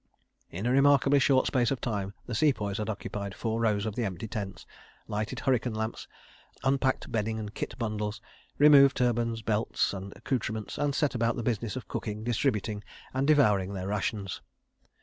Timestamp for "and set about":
10.79-11.35